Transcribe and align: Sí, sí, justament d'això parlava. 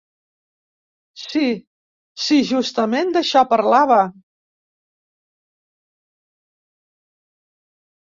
Sí, 1.23 1.49
sí, 2.27 2.39
justament 2.51 3.11
d'això 3.17 3.43
parlava. 3.51 3.99